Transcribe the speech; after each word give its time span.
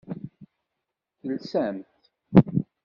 Telsamt? 1.19 1.89